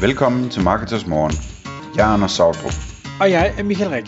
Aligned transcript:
Velkommen 0.00 0.50
til 0.50 0.62
Marketers 0.62 1.06
Morgen. 1.06 1.34
Jeg 1.96 2.08
er 2.08 2.12
Anders 2.14 2.32
Sautrup. 2.32 2.76
Og 3.20 3.30
jeg 3.30 3.54
er 3.58 3.62
Michael 3.62 3.90
Rik. 3.90 4.06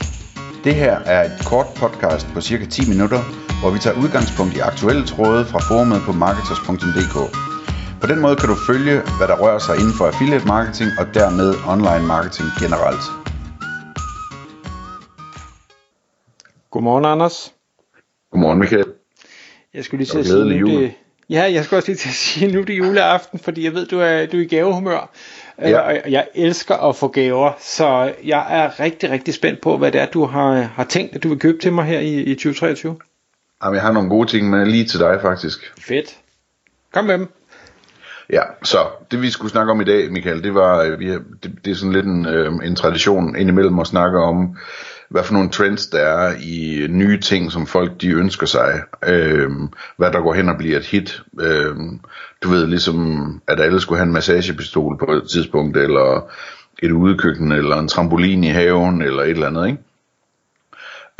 Det 0.65 0.75
her 0.75 0.95
er 1.15 1.21
et 1.25 1.37
kort 1.51 1.67
podcast 1.77 2.27
på 2.35 2.41
cirka 2.41 2.65
10 2.65 2.89
minutter, 2.93 3.21
hvor 3.61 3.71
vi 3.75 3.79
tager 3.79 3.97
udgangspunkt 4.03 4.53
i 4.57 4.61
aktuelle 4.71 5.05
tråde 5.07 5.45
fra 5.45 5.61
forumet 5.69 6.01
på 6.07 6.13
marketers.dk. 6.13 7.17
På 8.01 8.07
den 8.07 8.19
måde 8.25 8.37
kan 8.37 8.49
du 8.49 8.57
følge, 8.71 8.97
hvad 9.19 9.29
der 9.31 9.37
rører 9.43 9.59
sig 9.59 9.75
inden 9.81 9.95
for 9.99 10.05
affiliate 10.07 10.47
marketing 10.47 10.91
og 11.01 11.07
dermed 11.19 11.49
online 11.75 12.07
marketing 12.15 12.49
generelt. 12.63 13.05
Godmorgen, 16.73 17.05
Anders. 17.05 17.37
Godmorgen, 18.31 18.59
Michael. 18.59 18.91
Jeg 19.75 19.85
skulle 19.85 19.99
lige 19.99 20.13
til 20.13 20.19
at 20.19 20.27
sige, 20.27 20.59
jul. 20.63 20.71
det, 20.71 20.95
ja, 21.31 21.43
jeg 21.53 21.65
skulle 21.65 21.79
også 21.79 21.89
lige 21.91 22.03
til 22.05 22.09
at 22.09 22.21
sige, 22.25 22.53
nu 22.53 22.61
er 22.61 22.65
det 22.65 22.79
juleaften, 22.79 23.39
fordi 23.39 23.65
jeg 23.65 23.75
ved, 23.75 23.87
du 23.87 23.99
er, 24.01 24.27
du 24.27 24.37
er 24.37 24.43
i 24.43 24.45
gavehumør. 24.45 25.11
Ja. 25.61 25.93
Øh, 25.93 26.13
jeg 26.13 26.29
elsker 26.35 26.75
at 26.75 26.97
få 26.97 27.09
gaver, 27.09 27.53
så 27.59 28.13
jeg 28.25 28.47
er 28.51 28.81
rigtig, 28.81 29.11
rigtig 29.11 29.35
spændt 29.35 29.61
på, 29.61 29.79
hvad 29.79 29.93
det 29.93 30.01
er, 30.01 30.07
du 30.07 30.25
har, 30.25 30.55
har 30.55 30.85
tænkt, 30.85 31.15
at 31.17 31.23
du 31.23 31.29
vil 31.29 31.39
købe 31.39 31.59
til 31.59 31.73
mig 31.73 31.85
her 31.85 31.99
i, 31.99 32.23
i 32.23 32.35
2023. 32.35 32.97
Jamen, 33.65 33.75
jeg 33.75 33.83
har 33.83 33.93
nogle 33.93 34.09
gode 34.09 34.29
ting 34.29 34.51
med 34.51 34.67
lige 34.67 34.85
til 34.85 35.01
dig, 35.01 35.19
faktisk. 35.23 35.73
Fedt. 35.79 36.17
Kom 36.93 37.05
med 37.05 37.15
dem. 37.19 37.29
Ja, 38.33 38.43
så 38.63 38.79
det 39.11 39.23
vi 39.23 39.31
skulle 39.31 39.51
snakke 39.51 39.73
om 39.73 39.81
i 39.81 39.85
dag, 39.85 40.13
Michael, 40.13 40.45
det 40.45 40.55
var, 40.55 40.83
øh, 40.83 41.01
vi 41.01 41.09
har, 41.09 41.21
det, 41.43 41.59
det 41.65 41.71
er 41.71 41.75
sådan 41.75 41.93
lidt 41.93 42.07
en, 42.07 42.27
øh, 42.27 42.53
en 42.65 42.77
tradition 42.77 43.37
indimellem 43.37 43.79
at 43.79 43.87
snakke 43.87 44.19
om, 44.19 44.57
hvad 45.11 45.25
for 45.25 45.33
nogle 45.33 45.51
trends 45.51 45.87
der 45.87 45.99
er 45.99 46.35
i 46.41 46.87
nye 46.91 47.21
ting, 47.21 47.53
som 47.53 47.67
folk 47.67 48.01
de 48.01 48.09
ønsker 48.09 48.47
sig. 48.47 48.83
Øh, 49.07 49.51
hvad 49.97 50.13
der 50.13 50.21
går 50.21 50.35
hen 50.35 50.49
og 50.49 50.59
bliver 50.59 50.79
et 50.79 50.87
hit. 50.87 51.23
Øh, 51.41 51.77
du 52.43 52.49
ved, 52.49 52.67
ligesom 52.67 53.41
at 53.49 53.61
alle 53.61 53.81
skulle 53.81 53.99
have 53.99 54.07
en 54.07 54.13
massagepistol 54.13 54.99
på 54.99 55.13
et 55.13 55.29
tidspunkt, 55.33 55.77
eller 55.77 56.31
et 56.83 56.91
udekøkken, 56.91 57.53
eller 57.53 57.77
en 57.77 57.89
trampolin 57.89 58.45
i 58.45 58.49
haven, 58.49 59.03
eller 59.03 59.23
et 59.23 59.31
eller 59.31 59.47
andet, 59.47 59.67
ikke? 59.67 59.79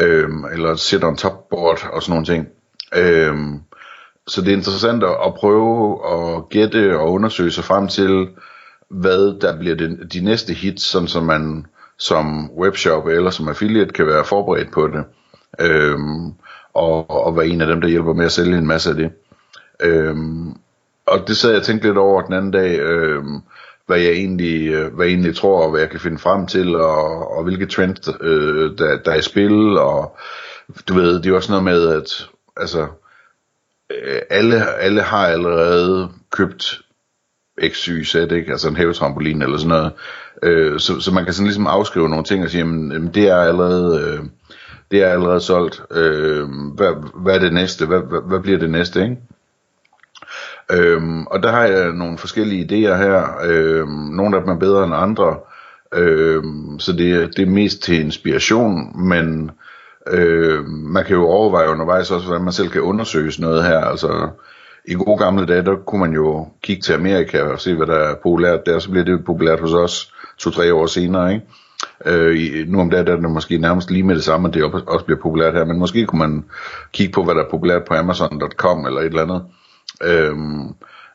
øhm, 0.01 0.45
eller 0.45 0.75
sit 0.75 1.05
on 1.05 1.17
top 1.17 1.49
board 1.49 1.91
og 1.93 2.03
sådan 2.03 2.13
nogle 2.13 2.27
ting. 2.27 2.49
Øhm, 2.97 3.61
så 4.27 4.41
det 4.41 4.53
er 4.53 4.57
interessant 4.57 5.05
at, 5.05 5.35
prøve 5.35 5.99
at 6.13 6.49
gætte 6.49 6.99
og 6.99 7.13
undersøge 7.13 7.51
sig 7.51 7.65
frem 7.65 7.89
til, 7.89 8.29
hvad 8.91 9.41
der 9.41 9.59
bliver 9.59 9.77
de, 9.77 10.09
de 10.13 10.21
næste 10.21 10.55
hits, 10.55 10.85
sådan 10.85 11.09
som 11.09 11.25
man 11.25 11.67
som 12.01 12.51
webshop 12.51 13.07
eller 13.07 13.31
som 13.31 13.49
affiliate 13.49 13.93
kan 13.93 14.07
være 14.07 14.25
forberedt 14.25 14.73
på 14.73 14.87
det. 14.87 15.05
Øhm, 15.61 16.33
og, 16.75 17.11
og 17.27 17.37
være 17.37 17.47
en 17.47 17.61
af 17.61 17.67
dem, 17.67 17.81
der 17.81 17.89
hjælper 17.89 18.13
med 18.13 18.25
at 18.25 18.33
sælge 18.33 18.59
en 18.59 18.67
masse 18.67 18.91
af 18.91 18.97
det. 18.97 19.11
Øhm, 19.81 20.57
og 21.07 21.29
det 21.29 21.37
sad 21.37 21.51
jeg 21.51 21.59
og 21.59 21.65
tænkte 21.65 21.89
lidt 21.89 21.99
over 21.99 22.23
den 22.23 22.35
anden 22.35 22.51
dag, 22.51 22.79
øhm, 22.81 23.41
hvad 23.87 23.99
jeg 23.99 24.13
egentlig, 24.13 24.85
hvad 24.89 25.07
jeg 25.07 25.13
egentlig 25.13 25.37
tror, 25.37 25.65
og 25.65 25.71
hvad 25.71 25.81
jeg 25.81 25.91
kan 25.91 26.01
finde 26.01 26.19
frem 26.19 26.47
til, 26.47 26.77
og, 26.77 27.37
og 27.37 27.45
hvilke 27.45 27.67
trends, 27.67 28.09
øh, 28.21 28.79
der, 28.79 28.99
der 29.05 29.13
er 29.13 29.17
i 29.17 29.23
spil, 29.23 29.79
og 29.79 30.17
du 30.89 30.95
ved, 30.95 31.15
det 31.15 31.27
er 31.27 31.31
jo 31.31 31.37
også 31.37 31.53
noget 31.53 31.65
med, 31.65 31.89
at 31.89 32.29
altså, 32.57 32.87
øh, 33.91 34.21
alle, 34.31 34.75
alle 34.75 35.03
har 35.03 35.27
allerede 35.27 36.09
købt 36.31 36.81
XY 37.69 38.03
sæt, 38.03 38.33
ikke? 38.33 38.53
altså 38.53 38.69
en 38.69 38.77
hævetrampolin 38.77 39.43
eller 39.43 39.59
sådan 39.59 39.69
noget, 39.69 39.93
øh, 40.43 40.81
så, 40.81 41.01
så 41.01 41.15
man 41.15 41.25
kan 41.25 41.35
sådan 41.35 41.47
ligesom 41.47 41.67
afskrive 41.67 42.09
nogle 42.09 42.25
ting 42.25 42.45
og 42.45 42.51
sige, 42.51 42.59
jamen, 42.59 42.93
jamen 42.93 43.11
det 43.15 43.29
er 43.29 43.37
allerede, 43.37 44.01
øh, 44.01 44.25
det 44.91 45.03
er 45.03 45.09
allerede 45.09 45.41
solgt, 45.41 45.83
øh, 45.91 46.49
hvad, 46.75 46.93
hvad 47.15 47.35
er 47.35 47.39
det 47.39 47.53
næste, 47.53 47.87
hvad, 47.87 48.01
hvad, 48.01 48.21
hvad 48.29 48.41
bliver 48.41 48.59
det 48.59 48.71
næste, 48.71 49.03
ikke? 49.03 49.17
Øhm, 50.73 51.27
og 51.27 51.43
der 51.43 51.51
har 51.51 51.65
jeg 51.65 51.93
nogle 51.93 52.19
forskellige 52.19 52.65
idéer 52.65 52.97
her. 52.97 53.39
Øhm, 53.45 53.91
nogle 53.91 54.37
af 54.37 54.43
dem 54.43 54.51
er 54.51 54.59
bedre 54.59 54.85
end 54.85 54.95
andre. 54.95 55.37
Øhm, 55.95 56.79
så 56.79 56.93
det, 56.93 57.37
det 57.37 57.43
er 57.43 57.51
mest 57.51 57.83
til 57.83 58.01
inspiration, 58.01 59.03
men 59.09 59.51
øhm, 60.07 60.69
man 60.69 61.05
kan 61.05 61.17
jo 61.17 61.27
overveje 61.27 61.71
undervejs 61.71 62.11
også, 62.11 62.27
hvordan 62.27 62.45
man 62.45 62.53
selv 62.53 62.69
kan 62.69 62.81
undersøge 62.81 63.33
sådan 63.33 63.51
noget 63.51 63.65
her. 63.65 63.81
Altså, 63.81 64.29
i 64.91 64.95
gode 64.95 65.19
gamle 65.19 65.47
dage, 65.47 65.65
der 65.65 65.77
kunne 65.77 66.01
man 66.01 66.13
jo 66.13 66.49
kigge 66.63 66.83
til 66.83 66.93
Amerika 66.93 67.43
og 67.43 67.61
se, 67.61 67.75
hvad 67.75 67.87
der 67.87 67.95
er 67.95 68.15
populært 68.23 68.67
der. 68.67 68.79
Så 68.79 68.91
bliver 68.91 69.05
det 69.05 69.25
populært 69.25 69.61
hos 69.61 69.73
os 69.73 70.15
to-tre 70.39 70.75
år 70.75 70.87
senere, 70.87 71.33
ikke? 71.35 71.47
Øh, 72.07 72.69
nu 72.69 72.81
om 72.81 72.91
dagen 72.91 73.07
der 73.07 73.13
er 73.13 73.21
det 73.21 73.31
måske 73.31 73.59
nærmest 73.59 73.91
lige 73.91 74.03
med 74.03 74.15
det 74.15 74.25
samme, 74.25 74.49
at 74.49 74.55
det 74.55 74.65
også 74.65 75.05
bliver 75.05 75.21
populært 75.21 75.55
her, 75.55 75.65
men 75.65 75.79
måske 75.79 76.07
kunne 76.07 76.19
man 76.19 76.45
kigge 76.93 77.13
på, 77.13 77.25
hvad 77.25 77.35
der 77.35 77.45
er 77.45 77.51
populært 77.51 77.85
på 77.85 77.95
Amazon.com 77.95 78.87
eller 78.87 79.01
et 79.01 79.07
eller 79.07 79.23
andet. 79.23 79.43
Øhm, 80.03 80.69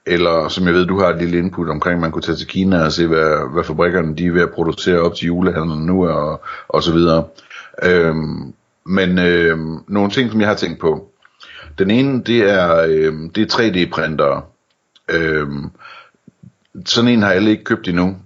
eller 0.06 0.48
som 0.48 0.66
jeg 0.66 0.74
ved, 0.74 0.86
du 0.86 1.00
har 1.00 1.10
et 1.10 1.18
lille 1.18 1.38
input 1.38 1.70
omkring, 1.70 2.00
man 2.00 2.12
kunne 2.12 2.22
tage 2.22 2.36
til 2.36 2.48
Kina 2.48 2.86
og 2.86 2.92
se, 2.92 3.08
hvad, 3.08 3.54
hvad 3.54 3.64
fabrikkerne 3.64 4.16
de 4.16 4.26
er 4.26 4.32
ved 4.32 4.42
at 4.42 4.52
producere 4.54 5.00
op 5.00 5.16
til 5.16 5.26
julehandlen 5.26 5.86
nu 5.86 6.08
og, 6.08 6.42
og 6.68 6.84
så 6.84 6.94
videre. 6.94 7.24
Øhm, 7.84 8.54
men 8.86 9.20
øhm, 9.20 9.78
nogle 9.88 10.12
ting, 10.12 10.32
som 10.32 10.40
jeg 10.40 10.50
har 10.50 10.56
tænkt 10.56 10.80
på. 10.80 11.12
Den 11.80 11.92
ene, 11.92 12.24
det 12.24 12.50
er, 12.52 12.82
øh, 12.82 13.14
det 13.36 13.38
er 13.38 13.58
3D-printere. 13.58 14.42
Øh, 15.10 15.48
sådan 16.86 17.10
en 17.12 17.22
har 17.22 17.32
alle 17.32 17.52
ikke 17.52 17.64
købt 17.64 17.88
endnu. 17.88 18.18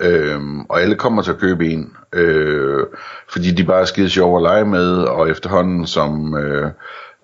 Øhm, 0.00 0.60
og 0.60 0.80
alle 0.80 0.94
kommer 0.94 1.22
til 1.22 1.30
at 1.30 1.38
købe 1.38 1.66
en, 1.68 1.92
øh, 2.12 2.86
fordi 3.32 3.50
de 3.50 3.64
bare 3.64 3.80
er 3.80 3.84
skide 3.84 4.10
sjove 4.10 4.36
at 4.36 4.42
lege 4.42 4.64
med, 4.64 4.96
og 4.96 5.30
efterhånden 5.30 5.86
som, 5.86 6.36
øh, 6.36 6.70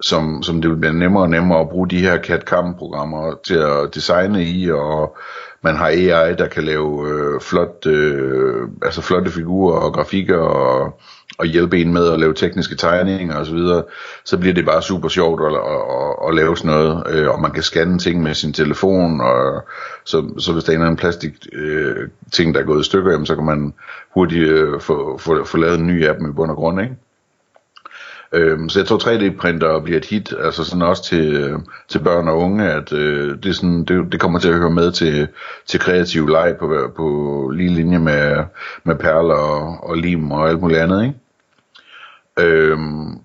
som, 0.04 0.42
som 0.42 0.62
det 0.62 0.80
bliver 0.80 0.92
nemmere 0.92 1.22
og 1.22 1.30
nemmere 1.30 1.60
at 1.60 1.68
bruge 1.68 1.88
de 1.88 1.98
her 2.00 2.18
CAD-CAM-programmer 2.22 3.34
til 3.46 3.54
at 3.54 3.94
designe 3.94 4.44
i, 4.44 4.70
og 4.70 5.16
man 5.62 5.76
har 5.76 5.86
AI, 5.86 6.34
der 6.34 6.48
kan 6.48 6.64
lave 6.64 7.08
øh, 7.08 7.40
flot, 7.40 7.86
øh, 7.86 8.68
altså 8.82 9.02
flotte 9.02 9.30
figurer 9.30 9.80
og 9.80 9.92
grafikker, 9.92 10.38
og, 10.38 11.00
og 11.38 11.46
hjælpe 11.46 11.80
en 11.80 11.92
med 11.92 12.12
at 12.12 12.20
lave 12.20 12.34
tekniske 12.34 12.76
tegninger 12.76 13.36
osv., 13.36 13.44
så, 13.44 13.54
videre, 13.54 13.82
så 14.24 14.38
bliver 14.38 14.54
det 14.54 14.66
bare 14.66 14.82
super 14.82 15.08
sjovt 15.08 15.40
at, 15.40 15.52
at, 15.52 15.82
at, 15.90 16.28
at 16.28 16.34
lave 16.34 16.56
sådan 16.56 16.70
noget, 16.70 17.04
øh, 17.10 17.28
og 17.28 17.40
man 17.40 17.50
kan 17.50 17.62
scanne 17.62 17.98
ting 17.98 18.22
med 18.22 18.34
sin 18.34 18.52
telefon, 18.52 19.20
og 19.20 19.64
så, 20.04 20.34
så 20.38 20.52
hvis 20.52 20.64
der 20.64 20.70
er 20.70 20.74
en 20.74 20.80
eller 20.80 20.86
anden 20.86 21.00
plastik 21.00 21.32
øh, 21.52 22.08
ting, 22.32 22.54
der 22.54 22.60
er 22.60 22.64
gået 22.64 22.80
i 22.80 22.84
stykker, 22.84 23.10
jamen, 23.10 23.26
så 23.26 23.34
kan 23.34 23.44
man 23.44 23.74
hurtigt 24.14 24.48
øh, 24.48 24.80
få, 24.80 25.18
få, 25.18 25.44
få 25.44 25.56
lavet 25.56 25.78
en 25.78 25.86
ny 25.86 26.08
app 26.08 26.20
med 26.20 26.32
bund 26.32 26.50
og 26.50 26.56
grund, 26.56 26.80
ikke? 26.80 26.94
Øhm, 28.34 28.68
så 28.68 28.78
jeg 28.78 28.86
tror 28.86 28.98
3D-printer 28.98 29.80
bliver 29.80 29.98
et 29.98 30.04
hit, 30.04 30.34
altså 30.38 30.64
sådan 30.64 30.82
også 30.82 31.04
til, 31.04 31.36
øh, 31.36 31.58
til 31.88 31.98
børn 31.98 32.28
og 32.28 32.38
unge, 32.38 32.70
at 32.70 32.92
øh, 32.92 33.36
det, 33.42 33.46
er 33.46 33.52
sådan, 33.52 33.84
det, 33.84 34.12
det 34.12 34.20
kommer 34.20 34.38
til 34.38 34.48
at 34.48 34.58
høre 34.58 34.70
med 34.70 34.92
til, 34.92 35.28
til 35.66 35.80
kreativ 35.80 36.28
leg 36.28 36.56
på, 36.58 36.92
på 36.96 37.50
lige 37.54 37.74
linje 37.74 37.98
med, 37.98 38.44
med 38.84 38.96
perler 38.96 39.34
og, 39.34 39.88
og 39.88 39.96
lim 39.96 40.30
og 40.30 40.48
alt 40.48 40.60
muligt 40.60 40.80
andet, 40.80 41.02
ikke? 41.02 41.14
Øhm, 42.38 43.18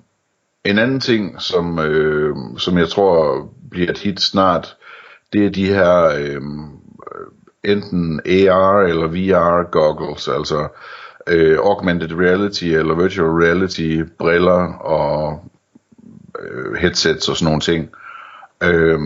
en 0.66 0.80
anden 0.80 1.00
ting, 1.00 1.42
som, 1.42 1.80
øh, 1.80 2.36
som 2.58 2.78
jeg 2.78 2.90
tror 2.90 3.48
bliver 3.72 3.90
et 3.90 3.98
hit 3.98 4.22
snart, 4.22 4.76
det 5.34 5.46
er 5.46 5.50
de 5.50 5.66
her 5.66 6.04
øh, 6.04 6.42
enten 7.64 8.22
AR 8.26 8.82
eller 8.82 9.08
VR 9.08 9.72
goggles, 9.72 10.28
altså 10.28 10.68
øh, 11.28 11.60
augmented 11.60 12.12
reality 12.12 12.64
eller 12.64 12.96
virtual 12.96 13.30
reality 13.30 14.04
briller 14.20 14.74
og 14.74 15.44
øh, 16.40 16.74
headsets 16.74 17.30
og 17.30 17.38
sådan 17.38 17.46
nogle 17.46 17.62
ting. 17.62 17.90
Øh, 18.64 19.00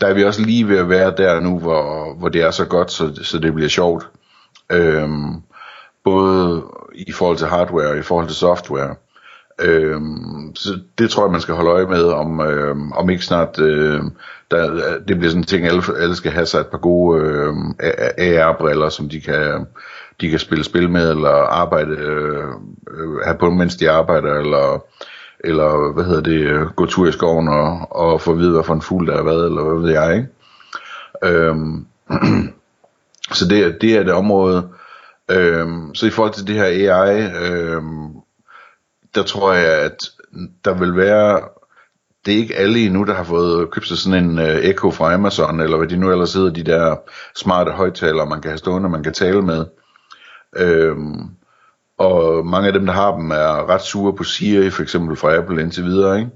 der 0.00 0.06
er 0.06 0.14
vi 0.14 0.24
også 0.24 0.42
lige 0.42 0.68
ved 0.68 0.78
at 0.78 0.88
være 0.88 1.14
der 1.16 1.40
nu, 1.40 1.58
hvor, 1.58 2.14
hvor 2.14 2.28
det 2.28 2.42
er 2.42 2.50
så 2.50 2.64
godt, 2.64 2.90
så, 2.90 3.20
så 3.22 3.38
det 3.38 3.54
bliver 3.54 3.68
sjovt. 3.68 4.08
Øh, 4.72 5.08
både 6.04 6.62
i 6.94 7.12
forhold 7.12 7.36
til 7.36 7.46
hardware 7.46 7.88
og 7.88 7.98
i 7.98 8.02
forhold 8.02 8.26
til 8.26 8.36
software. 8.36 8.94
Øhm, 9.60 10.52
så 10.54 10.78
det 10.98 11.10
tror 11.10 11.24
jeg, 11.24 11.32
man 11.32 11.40
skal 11.40 11.54
holde 11.54 11.70
øje 11.70 11.86
med, 11.86 12.04
om, 12.04 12.40
øhm, 12.40 12.92
om 12.92 13.10
ikke 13.10 13.24
snart 13.24 13.58
øh, 13.58 14.02
der, 14.54 14.98
det 15.08 15.18
bliver 15.18 15.30
sådan 15.30 15.40
en 15.40 15.46
ting, 15.46 15.66
alle, 15.66 15.82
alle 15.98 16.16
skal 16.16 16.32
have 16.32 16.46
sig 16.46 16.60
et 16.60 16.66
par 16.66 16.78
gode 16.78 17.20
øh, 17.20 17.54
AR-briller, 18.18 18.88
som 18.88 19.08
de 19.08 19.20
kan, 19.20 19.66
de 20.20 20.30
kan 20.30 20.38
spille 20.38 20.64
spil 20.64 20.90
med, 20.90 21.10
eller 21.10 21.30
arbejde, 21.30 21.96
øh, 21.96 22.44
have 23.24 23.38
på, 23.40 23.50
mens 23.50 23.76
de 23.76 23.90
arbejder, 23.90 24.34
eller, 24.34 24.84
eller 25.40 25.92
hvad 25.92 26.04
hedder 26.04 26.22
det, 26.22 26.40
øh, 26.40 26.66
gå 26.66 26.86
tur 26.86 27.08
i 27.08 27.12
skoven 27.12 27.48
og, 27.48 27.86
og 27.90 28.20
få 28.20 28.32
at 28.32 28.38
vide, 28.38 28.52
hvad 28.52 28.64
for 28.64 28.74
en 28.74 28.82
fugl 28.82 29.06
der 29.06 29.16
er 29.16 29.22
hvad, 29.22 29.44
eller 29.44 29.62
hvad 29.62 29.82
ved 29.82 29.92
jeg, 29.92 30.16
ikke? 30.16 30.28
Øhm, 31.22 31.86
så 33.38 33.48
det, 33.48 33.76
det 33.80 33.96
er 33.96 34.02
det 34.02 34.12
område. 34.12 34.68
Øhm, 35.30 35.94
så 35.94 36.06
i 36.06 36.10
forhold 36.10 36.34
til 36.34 36.46
det 36.46 36.54
her 36.54 36.64
AI, 36.64 37.28
øhm, 37.50 38.08
der 39.14 39.22
tror 39.22 39.52
jeg, 39.52 39.80
at 39.80 39.96
der 40.64 40.74
vil 40.74 40.96
være, 40.96 41.40
det 42.26 42.34
er 42.34 42.38
ikke 42.38 42.56
alle 42.56 42.78
endnu, 42.78 43.04
der 43.04 43.14
har 43.14 43.24
fået 43.24 43.70
købt 43.70 43.88
sig 43.88 43.98
sådan 43.98 44.24
en 44.24 44.38
øh, 44.38 44.56
Echo 44.56 44.90
fra 44.90 45.14
Amazon, 45.14 45.60
eller 45.60 45.76
hvad 45.76 45.88
de 45.88 45.96
nu 45.96 46.10
ellers 46.10 46.34
hedder, 46.34 46.50
de 46.50 46.62
der 46.62 46.96
smarte 47.36 47.70
højtalere, 47.70 48.26
man 48.26 48.40
kan 48.40 48.50
have 48.50 48.58
stående, 48.58 48.88
man 48.88 49.02
kan 49.02 49.12
tale 49.12 49.42
med. 49.42 49.64
Øhm, 50.56 51.20
og 51.98 52.46
mange 52.46 52.66
af 52.66 52.72
dem, 52.72 52.86
der 52.86 52.92
har 52.92 53.16
dem, 53.16 53.30
er 53.30 53.68
ret 53.68 53.82
sure 53.82 54.12
på 54.12 54.24
Siri, 54.24 54.70
for 54.70 54.82
eksempel 54.82 55.16
fra 55.16 55.34
Apple 55.36 55.62
indtil 55.62 55.84
videre, 55.84 56.18
ikke? 56.18 56.30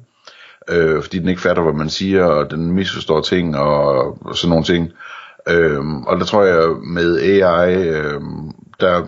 Øh, 0.71 1.03
fordi 1.03 1.19
den 1.19 1.29
ikke 1.29 1.41
fatter, 1.41 1.63
hvad 1.63 1.73
man 1.73 1.91
siger, 1.91 2.25
og 2.25 2.51
den 2.51 2.73
misforstår 2.73 3.21
ting, 3.21 3.57
og, 3.57 4.19
og 4.27 4.37
sådan 4.37 4.51
nogle 4.51 4.65
ting. 4.65 4.93
Øhm, 5.49 6.03
og 6.03 6.19
der 6.19 6.25
tror 6.25 6.45
jeg 6.45 6.69
med 6.87 7.21
AI, 7.21 7.89
øhm, 7.89 8.51
der, 8.81 9.07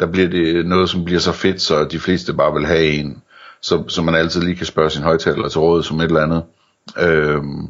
der 0.00 0.06
bliver 0.06 0.28
det 0.28 0.66
noget, 0.66 0.90
som 0.90 1.04
bliver 1.04 1.20
så 1.20 1.32
fedt, 1.32 1.62
så 1.62 1.84
de 1.84 1.98
fleste 1.98 2.32
bare 2.32 2.52
vil 2.54 2.66
have 2.66 2.86
en, 2.86 3.22
så, 3.62 3.84
så 3.88 4.02
man 4.02 4.14
altid 4.14 4.40
lige 4.40 4.56
kan 4.56 4.66
spørge 4.66 4.90
sin 4.90 5.02
højtaler 5.02 5.48
til 5.48 5.60
råd 5.60 5.82
som 5.82 6.00
et 6.00 6.04
eller 6.04 6.22
andet. 6.22 6.42
Øhm, 6.98 7.68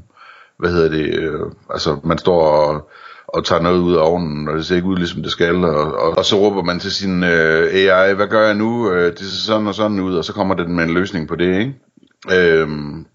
hvad 0.59 0.71
hedder 0.71 0.89
det? 0.89 1.15
Øh, 1.15 1.41
altså, 1.71 2.01
man 2.05 2.19
står 2.19 2.43
og, 2.43 2.91
og 3.29 3.45
tager 3.45 3.63
noget 3.63 3.79
ud 3.79 3.97
af 3.97 4.03
ovnen, 4.03 4.49
og 4.49 4.57
det 4.57 4.67
ser 4.67 4.77
ikke 4.77 4.89
ud, 4.89 4.97
ligesom 4.97 5.23
det 5.23 5.33
skal, 5.33 5.65
og, 5.65 5.93
og, 5.95 6.19
og 6.19 6.25
så 6.25 6.37
råber 6.37 6.63
man 6.63 6.81
til 6.81 6.93
sin 6.93 7.25
øh, 7.25 7.75
AI, 7.75 8.15
hvad 8.15 8.27
gør 8.27 8.47
jeg 8.47 8.55
nu? 8.55 8.91
Øh, 8.91 9.13
det 9.13 9.19
ser 9.19 9.47
sådan 9.47 9.67
og 9.67 9.75
sådan 9.75 10.01
ud, 10.01 10.17
og 10.17 10.25
så 10.25 10.33
kommer 10.33 10.55
den 10.55 10.77
med 10.77 10.85
en 10.85 10.95
løsning 10.95 11.29
på 11.29 11.37
det, 11.37 11.59
ikke? 11.59 11.75
Øhm, 12.33 13.07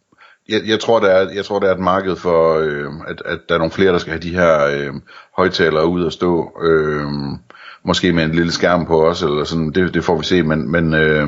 jeg, 0.50 0.62
jeg, 0.66 0.80
tror, 0.80 1.00
der 1.00 1.07
er, 1.07 1.30
jeg 1.36 1.45
tror, 1.45 1.60
der 1.60 1.68
er 1.68 1.74
et 1.74 1.80
marked 1.80 2.16
for, 2.16 2.54
øh, 2.54 2.92
at, 3.07 3.21
at 3.25 3.39
der 3.50 3.56
er 3.56 3.60
nogle 3.60 3.71
flere, 3.71 3.92
der 3.92 3.98
skal 3.98 4.12
have 4.12 4.21
de 4.21 4.36
her 4.36 4.66
øh, 4.66 4.94
højtalere 5.38 5.88
ud 5.88 6.04
og 6.04 6.12
stå. 6.12 6.62
Øh, 6.63 7.07
måske 7.83 8.13
med 8.13 8.24
en 8.24 8.31
lille 8.31 8.51
skærm 8.51 8.86
på 8.86 9.07
os, 9.07 9.21
eller 9.21 9.44
sådan, 9.44 9.71
det, 9.71 9.94
det 9.94 10.04
får 10.04 10.18
vi 10.18 10.24
se, 10.24 10.44
men, 10.44 10.71
men 10.71 10.94
øh, 10.94 11.28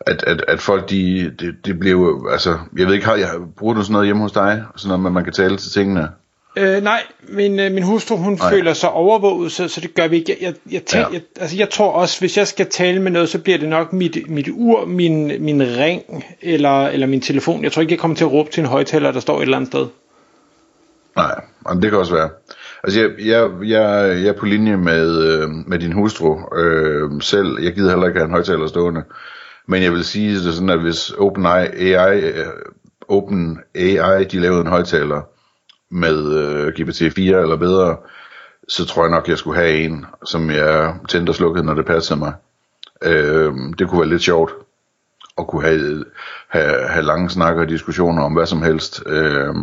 at, 0.00 0.24
at, 0.26 0.44
at 0.48 0.60
folk, 0.60 0.90
de, 0.90 1.30
det, 1.38 1.54
det 1.64 1.78
bliver 1.78 1.92
jo, 1.92 2.28
altså, 2.28 2.58
jeg 2.78 2.86
ved 2.86 2.94
ikke, 2.94 3.06
har, 3.06 3.16
jeg, 3.16 3.30
bruger 3.56 3.74
du 3.74 3.82
sådan 3.82 3.92
noget 3.92 4.06
hjemme 4.06 4.22
hos 4.22 4.32
dig? 4.32 4.64
Sådan 4.76 4.98
noget, 5.00 5.12
man 5.12 5.24
kan 5.24 5.32
tale 5.32 5.56
til 5.56 5.72
tingene? 5.72 6.08
Øh, 6.56 6.82
nej, 6.82 7.02
min, 7.28 7.60
øh, 7.60 7.72
min 7.72 7.82
hustru 7.82 8.16
hun 8.16 8.32
nej. 8.32 8.50
føler 8.50 8.72
sig 8.72 8.90
overvåget, 8.90 9.52
så, 9.52 9.68
så 9.68 9.80
det 9.80 9.94
gør 9.94 10.08
vi 10.08 10.16
ikke. 10.16 10.36
Jeg, 10.40 10.46
jeg, 10.46 10.54
jeg, 10.72 10.82
tænk, 10.82 11.06
ja. 11.06 11.12
jeg, 11.12 11.22
altså, 11.40 11.56
jeg 11.56 11.70
tror 11.70 11.92
også, 11.92 12.20
hvis 12.20 12.36
jeg 12.36 12.48
skal 12.48 12.66
tale 12.70 13.02
med 13.02 13.10
noget, 13.10 13.28
så 13.28 13.38
bliver 13.38 13.58
det 13.58 13.68
nok 13.68 13.92
mit, 13.92 14.30
mit 14.30 14.48
ur, 14.52 14.84
min, 14.84 15.44
min 15.44 15.62
ring 15.62 16.24
eller, 16.42 16.88
eller 16.88 17.06
min 17.06 17.20
telefon. 17.20 17.64
Jeg 17.64 17.72
tror 17.72 17.82
ikke, 17.82 17.92
jeg 17.92 17.98
kommer 17.98 18.16
til 18.16 18.24
at 18.24 18.32
råbe 18.32 18.50
til 18.50 18.60
en 18.60 18.66
højtaler, 18.66 19.12
der 19.12 19.20
står 19.20 19.38
et 19.38 19.42
eller 19.42 19.56
andet 19.56 19.70
sted. 19.70 19.86
Nej, 21.16 21.34
men 21.68 21.82
det 21.82 21.90
kan 21.90 21.98
også 21.98 22.14
være. 22.14 22.30
Altså, 22.84 23.00
jeg, 23.00 23.10
jeg, 23.18 23.50
jeg, 23.62 24.22
jeg 24.22 24.28
er 24.28 24.38
på 24.38 24.46
linje 24.46 24.76
med, 24.76 25.24
øh, 25.24 25.48
med 25.66 25.78
din 25.78 25.92
hustru 25.92 26.56
øh, 26.56 27.10
selv. 27.22 27.58
Jeg 27.62 27.74
gider 27.74 27.90
heller 27.90 28.06
ikke 28.06 28.18
have 28.18 28.26
en 28.26 28.32
højtaler 28.32 28.66
stående. 28.66 29.02
Men 29.66 29.82
jeg 29.82 29.92
vil 29.92 30.04
sige 30.04 30.34
det 30.34 30.54
sådan, 30.54 30.70
at 30.70 30.80
hvis 30.80 31.10
OpenAI, 31.10 31.66
øh, 31.66 32.00
AI, 32.00 32.32
Open 33.08 33.60
AI 33.74 34.24
de 34.24 34.40
lavede 34.40 34.60
en 34.60 34.66
højtaler, 34.66 35.22
med 35.90 36.32
øh, 36.32 36.68
GPT-4 36.68 37.20
eller 37.20 37.56
bedre, 37.56 37.96
så 38.68 38.86
tror 38.86 39.02
jeg 39.02 39.10
nok, 39.10 39.28
jeg 39.28 39.38
skulle 39.38 39.60
have 39.60 39.78
en, 39.78 40.06
som 40.24 40.50
jeg 40.50 40.94
tændte 41.08 41.30
og 41.30 41.34
slukkede, 41.34 41.66
når 41.66 41.74
det 41.74 41.86
passede 41.86 42.18
mig. 42.18 42.32
Øh, 43.02 43.52
det 43.78 43.88
kunne 43.88 44.00
være 44.00 44.08
lidt 44.08 44.22
sjovt 44.22 44.52
at 45.38 45.46
kunne 45.46 45.62
have, 45.62 46.04
have, 46.48 46.88
have 46.88 47.04
lange 47.04 47.30
snakker 47.30 47.62
og 47.62 47.68
diskussioner 47.68 48.22
om 48.22 48.32
hvad 48.32 48.46
som 48.46 48.62
helst. 48.62 49.02
Øh, 49.06 49.54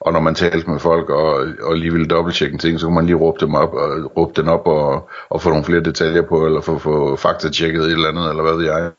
og 0.00 0.12
når 0.12 0.20
man 0.20 0.34
talte 0.34 0.70
med 0.70 0.78
folk 0.78 1.10
og, 1.10 1.46
og 1.62 1.76
lige 1.76 1.92
ville 1.92 2.06
dobbelttjekke 2.06 2.52
en 2.52 2.58
ting, 2.58 2.80
så 2.80 2.86
kunne 2.86 2.94
man 2.94 3.06
lige 3.06 3.16
råbe 3.16 3.40
dem 3.40 3.54
op 3.54 3.74
og 3.74 4.16
råbe 4.16 4.32
den 4.36 4.48
op 4.48 4.66
og, 4.66 5.08
og 5.28 5.42
få 5.42 5.48
nogle 5.48 5.64
flere 5.64 5.80
detaljer 5.80 6.22
på, 6.22 6.46
eller 6.46 6.60
få, 6.60 6.78
få 6.78 7.16
fakta-tjekket 7.16 7.84
et 7.84 7.92
eller 7.92 8.08
andet, 8.08 8.30
eller 8.30 8.42
hvad 8.42 8.54
ved 8.54 8.64
jeg. 8.64 8.90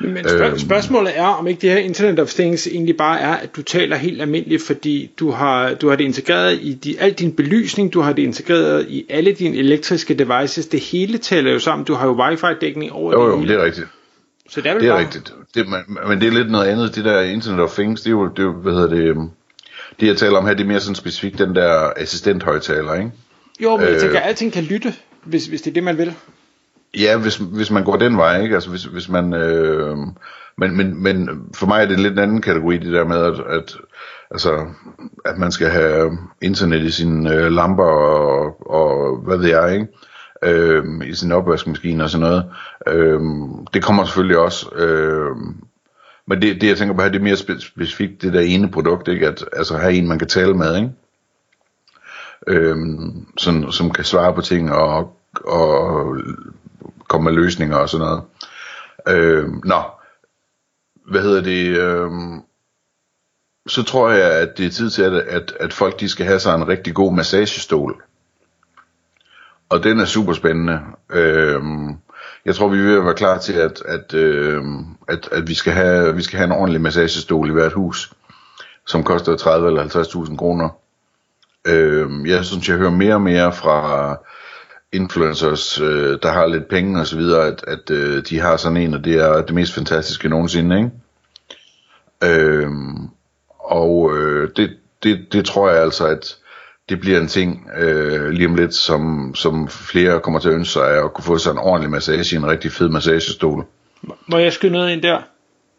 Men 0.00 0.28
spørg- 0.28 0.50
øhm. 0.50 0.58
spørgsmålet 0.58 1.18
er, 1.18 1.26
om 1.26 1.46
ikke 1.46 1.60
det 1.60 1.70
her 1.70 1.78
Internet 1.78 2.20
of 2.20 2.28
Things 2.34 2.66
egentlig 2.66 2.96
bare 2.96 3.20
er, 3.20 3.34
at 3.34 3.56
du 3.56 3.62
taler 3.62 3.96
helt 3.96 4.22
almindeligt, 4.22 4.62
fordi 4.62 5.10
du 5.18 5.30
har, 5.30 5.74
du 5.74 5.88
har 5.88 5.96
det 5.96 6.04
integreret 6.04 6.58
i 6.62 6.72
de, 6.72 7.00
al 7.00 7.12
din 7.12 7.32
belysning, 7.32 7.92
du 7.92 8.00
har 8.00 8.12
det 8.12 8.22
integreret 8.22 8.86
i 8.88 9.06
alle 9.08 9.32
dine 9.32 9.56
elektriske 9.56 10.14
devices, 10.14 10.66
det 10.66 10.80
hele 10.80 11.18
taler 11.18 11.52
jo 11.52 11.58
sammen, 11.58 11.84
du 11.84 11.94
har 11.94 12.06
jo 12.06 12.12
wifi-dækning 12.22 12.92
over 12.92 13.12
jo, 13.12 13.26
det 13.26 13.32
jo, 13.32 13.38
hele. 13.38 13.52
det 13.52 13.60
er 13.60 13.64
rigtigt. 13.64 13.86
Så 14.48 14.60
det 14.60 14.70
er, 14.70 14.78
det 14.78 14.88
er 14.88 14.92
bare... 14.92 15.00
rigtigt. 15.00 15.32
Det, 15.54 15.68
men, 15.68 15.98
men 16.08 16.20
det 16.20 16.26
er 16.26 16.32
lidt 16.32 16.50
noget 16.50 16.66
andet, 16.66 16.94
det 16.94 17.04
der 17.04 17.20
Internet 17.20 17.60
of 17.60 17.74
Things, 17.74 18.00
det 18.00 18.06
er 18.06 18.10
jo, 18.12 18.28
det 18.36 18.44
er 18.44 18.52
hvad 18.52 18.72
hedder 18.72 18.88
det, 18.88 19.02
øhm, 19.02 19.28
det 20.00 20.06
jeg 20.06 20.16
taler 20.16 20.38
om 20.38 20.46
her, 20.46 20.54
det 20.54 20.62
er 20.62 20.68
mere 20.68 20.80
sådan 20.80 20.94
specifikt 20.94 21.38
den 21.38 21.54
der 21.54 21.92
assistent-højtaler, 21.96 22.94
ikke? 22.94 23.10
Jo, 23.62 23.76
men 23.76 23.86
jeg 23.88 24.00
tænker, 24.00 24.20
at 24.20 24.28
alting 24.28 24.52
kan 24.52 24.64
lytte, 24.64 24.94
hvis, 25.24 25.46
hvis 25.46 25.62
det 25.62 25.70
er 25.70 25.74
det, 25.74 25.82
man 25.82 25.98
vil. 25.98 26.14
Ja, 26.96 27.16
hvis, 27.18 27.36
hvis 27.36 27.70
man 27.70 27.84
går 27.84 27.96
den 27.96 28.16
vej, 28.16 28.42
ikke? 28.42 28.54
Altså 28.54 28.70
hvis, 28.70 28.84
hvis 28.84 29.08
man... 29.08 29.34
Øh, 29.34 29.96
men, 30.58 30.76
men, 30.76 31.02
men 31.02 31.28
for 31.54 31.66
mig 31.66 31.82
er 31.82 31.86
det 31.86 31.94
en 31.94 32.02
lidt 32.02 32.18
anden 32.18 32.42
kategori, 32.42 32.78
det 32.78 32.92
der 32.92 33.04
med, 33.04 33.16
at, 33.16 33.40
at, 33.48 33.76
altså, 34.30 34.66
at 35.24 35.38
man 35.38 35.52
skal 35.52 35.68
have 35.68 36.18
internet 36.42 36.82
i 36.82 36.90
sine 36.90 37.34
øh, 37.34 37.52
lamper 37.52 37.84
og, 37.84 38.70
og 38.70 39.16
hvad 39.16 39.36
ved 39.36 39.48
jeg, 39.48 39.72
ikke? 39.72 39.86
Øh, 40.42 40.84
i 41.06 41.14
sin 41.14 41.32
opvaskemaskine 41.32 42.04
og 42.04 42.10
sådan 42.10 42.26
noget. 42.26 42.44
Øh, 42.86 43.20
det 43.74 43.84
kommer 43.84 44.04
selvfølgelig 44.04 44.38
også. 44.38 44.70
Øh, 44.74 45.36
men 46.26 46.42
det, 46.42 46.60
det 46.60 46.68
jeg 46.68 46.76
tænker 46.76 46.94
på 46.94 47.02
her, 47.02 47.08
det 47.08 47.18
er 47.18 47.24
mere 47.24 47.60
specifikt 47.60 48.22
det 48.22 48.32
der 48.32 48.40
ene 48.40 48.70
produkt, 48.70 49.08
ikke? 49.08 49.28
At 49.28 49.44
altså 49.52 49.76
have 49.76 49.92
en, 49.92 50.08
man 50.08 50.18
kan 50.18 50.28
tale 50.28 50.54
med, 50.54 50.76
ikke? 50.76 50.90
Øh, 52.46 52.76
sådan, 53.38 53.72
som 53.72 53.90
kan 53.90 54.04
svare 54.04 54.34
på 54.34 54.40
ting 54.40 54.72
og, 54.72 55.16
og 55.44 56.16
komme 57.08 57.24
med 57.24 57.42
løsninger 57.42 57.76
og 57.76 57.88
sådan 57.88 58.06
noget. 58.06 58.22
Øh, 59.08 59.48
nå, 59.64 59.82
hvad 61.10 61.22
hedder 61.22 61.42
det? 61.42 61.66
Øh, 61.66 62.10
så 63.66 63.82
tror 63.82 64.10
jeg, 64.10 64.32
at 64.32 64.58
det 64.58 64.66
er 64.66 64.70
tid 64.70 64.90
til, 64.90 65.02
at, 65.02 65.12
at, 65.12 65.52
at 65.60 65.72
folk 65.72 66.00
de 66.00 66.08
skal 66.08 66.26
have 66.26 66.40
sig 66.40 66.54
en 66.54 66.68
rigtig 66.68 66.94
god 66.94 67.12
massagestol. 67.12 68.02
Og 69.68 69.84
den 69.84 70.00
er 70.00 70.04
super 70.04 70.32
spændende. 70.32 70.80
Øh, 71.10 71.62
jeg 72.44 72.54
tror, 72.54 72.68
vi 72.68 72.82
vil 72.82 73.04
være 73.04 73.14
klar 73.14 73.38
til, 73.38 73.52
at, 73.52 73.82
at, 73.86 74.14
øh, 74.14 74.64
at, 75.08 75.28
at 75.32 75.48
vi, 75.48 75.54
skal 75.54 75.72
have, 75.72 76.16
vi 76.16 76.22
skal 76.22 76.36
have 76.36 76.46
en 76.46 76.52
ordentlig 76.52 76.80
massagestol 76.80 77.50
i 77.50 77.52
hvert 77.52 77.72
hus, 77.72 78.12
som 78.86 79.04
koster 79.04 79.36
30 79.36 79.68
eller 79.68 79.84
50.000 79.84 80.36
kroner. 80.36 80.68
Øh, 81.66 82.28
jeg 82.28 82.44
synes, 82.44 82.68
jeg 82.68 82.76
hører 82.76 82.90
mere 82.90 83.14
og 83.14 83.22
mere 83.22 83.52
fra 83.52 84.10
influencers, 84.92 85.80
øh, 85.80 86.18
der 86.22 86.32
har 86.32 86.46
lidt 86.46 86.68
penge 86.68 87.00
og 87.00 87.06
så 87.06 87.16
videre, 87.16 87.46
at, 87.46 87.64
at 87.66 87.90
øh, 87.90 88.22
de 88.28 88.40
har 88.40 88.56
sådan 88.56 88.76
en, 88.76 88.94
og 88.94 89.04
det 89.04 89.14
er 89.14 89.42
det 89.42 89.54
mest 89.54 89.74
fantastiske 89.74 90.28
nogensinde, 90.28 90.76
ikke? 90.76 90.90
Øh, 92.24 92.70
og 93.58 94.16
øh, 94.16 94.50
det, 94.56 94.70
det, 95.02 95.32
det 95.32 95.44
tror 95.44 95.70
jeg 95.70 95.82
altså, 95.82 96.06
at 96.06 96.36
det 96.88 97.00
bliver 97.00 97.20
en 97.20 97.28
ting 97.28 97.70
øh, 97.78 98.28
lige 98.28 98.48
om 98.48 98.54
lidt, 98.54 98.74
som, 98.74 99.34
som 99.34 99.68
flere 99.68 100.20
kommer 100.20 100.40
til 100.40 100.48
at 100.48 100.54
ønske 100.54 100.72
sig, 100.72 101.04
at 101.04 101.14
kunne 101.14 101.24
få 101.24 101.38
sig 101.38 101.50
en 101.50 101.58
ordentlig 101.58 101.90
massage 101.90 102.36
i 102.36 102.38
en 102.38 102.46
rigtig 102.46 102.72
fed 102.72 102.88
massagestol. 102.88 103.66
Må 104.26 104.38
jeg 104.38 104.52
skyde 104.52 104.72
noget 104.72 104.92
ind 104.92 105.02
der? 105.02 105.18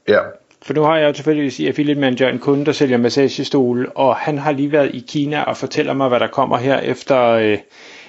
Ja. 0.07 0.19
For 0.61 0.73
nu 0.73 0.81
har 0.81 0.97
jeg 0.97 1.07
jo 1.07 1.13
tilfældigvis 1.13 1.59
i 1.59 1.67
affiliate 1.67 1.99
manager 1.99 2.29
en 2.29 2.39
kunde, 2.39 2.65
der 2.65 2.71
sælger 2.71 2.97
massagestol, 2.97 3.91
og 3.95 4.15
han 4.15 4.37
har 4.37 4.51
lige 4.51 4.71
været 4.71 4.91
i 4.93 5.05
Kina 5.07 5.43
og 5.43 5.57
fortæller 5.57 5.93
mig, 5.93 6.09
hvad 6.09 6.19
der 6.19 6.27
kommer 6.27 6.57
her 6.57 6.79
efter... 6.79 7.21
Øh, 7.23 7.57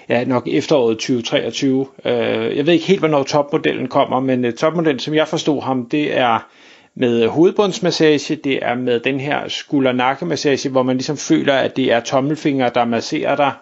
ja, 0.09 0.25
nok 0.25 0.49
efteråret 0.49 0.99
2023. 0.99 1.87
Øh, 2.05 2.57
jeg 2.57 2.67
ved 2.67 2.73
ikke 2.73 2.87
helt, 2.87 3.01
hvornår 3.01 3.23
topmodellen 3.23 3.89
kommer, 3.89 4.21
men 4.21 4.45
øh, 4.45 4.53
topmodellen, 4.53 5.01
som 5.01 5.15
jeg 5.15 5.29
forstod 5.29 5.63
ham, 5.63 5.89
det 5.89 6.19
er 6.19 6.49
med 6.95 7.23
øh, 7.23 7.29
hovedbundsmassage, 7.29 8.37
det 8.37 8.59
er 8.63 8.75
med 8.75 9.01
den 9.01 9.21
her 9.21 9.49
skulder-nakkemassage, 9.49 10.69
hvor 10.69 10.83
man 10.83 10.97
ligesom 10.97 11.17
føler, 11.17 11.55
at 11.55 11.77
det 11.77 11.93
er 11.93 12.01
tommelfinger, 12.01 12.69
der 12.69 12.85
masserer 12.85 13.37
dig. 13.37 13.53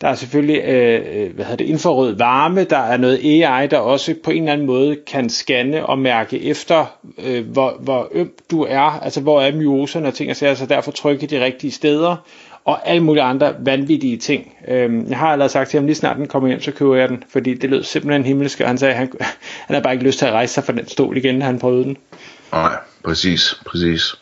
Der 0.00 0.08
er 0.08 0.14
selvfølgelig 0.14 0.62
øh, 0.64 1.00
øh, 1.14 1.34
hvad 1.34 1.44
hedder 1.44 1.56
det, 1.56 1.64
infrarød 1.64 2.16
varme, 2.16 2.64
der 2.64 2.78
er 2.78 2.96
noget 2.96 3.18
AI, 3.24 3.66
der 3.66 3.78
også 3.78 4.14
på 4.24 4.30
en 4.30 4.42
eller 4.42 4.52
anden 4.52 4.66
måde 4.66 4.96
kan 5.06 5.28
scanne 5.30 5.86
og 5.86 5.98
mærke 5.98 6.42
efter, 6.42 6.98
øh, 7.26 7.46
hvor, 7.46 7.76
hvor 7.80 8.08
øm 8.12 8.32
du 8.50 8.62
er, 8.62 9.00
altså 9.02 9.20
hvor 9.20 9.40
er 9.40 9.52
myoserne 9.52 10.08
og 10.08 10.14
ting 10.14 10.30
og 10.30 10.36
sager, 10.36 10.54
så 10.54 10.62
altså 10.62 10.74
derfor 10.74 10.92
trykke 10.92 11.26
de 11.26 11.44
rigtige 11.44 11.70
steder 11.70 12.16
og 12.66 12.88
alle 12.88 13.02
mulige 13.02 13.22
andre 13.22 13.54
vanvittige 13.58 14.16
ting. 14.16 14.54
Øhm, 14.68 15.06
jeg 15.08 15.18
har 15.18 15.28
allerede 15.28 15.52
sagt 15.52 15.70
til 15.70 15.78
ham, 15.78 15.86
lige 15.86 15.96
snart 15.96 16.16
den 16.16 16.28
kommer 16.28 16.48
hjem, 16.48 16.60
så 16.60 16.72
køber 16.72 16.96
jeg 16.96 17.08
den, 17.08 17.24
fordi 17.28 17.54
det 17.54 17.70
lød 17.70 17.82
simpelthen 17.82 18.24
himmelsk, 18.24 18.60
og 18.60 18.66
han 18.66 18.78
sagde, 18.78 18.94
at 18.94 18.98
han, 18.98 19.12
han 19.66 19.74
har 19.74 19.80
bare 19.80 19.92
ikke 19.92 20.04
lyst 20.04 20.18
til 20.18 20.26
at 20.26 20.32
rejse 20.32 20.54
sig 20.54 20.64
fra 20.64 20.72
den 20.72 20.88
stol 20.88 21.16
igen, 21.16 21.42
han 21.42 21.58
prøvede 21.58 21.84
den. 21.84 21.96
Nej, 22.52 22.76
præcis, 23.04 23.60
præcis. 23.66 24.14